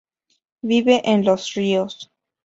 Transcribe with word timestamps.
Vive 0.63 1.03
en 1.11 1.23
los 1.25 1.53
ríos. 1.53 2.11